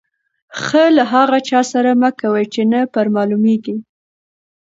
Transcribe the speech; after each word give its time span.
ښه 0.63 0.83
له 0.97 1.03
هغه 1.13 1.37
چا 1.49 1.61
سره 1.73 1.91
مه 2.01 2.09
کوئ، 2.19 2.45
چي 2.53 2.61
نه 2.71 2.79
پر 2.93 3.05
معلومېږي. 3.15 3.75